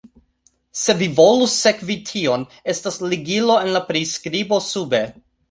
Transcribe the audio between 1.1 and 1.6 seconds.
volus